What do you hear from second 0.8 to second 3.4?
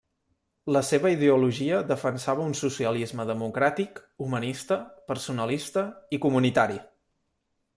seva ideologia defensava un socialisme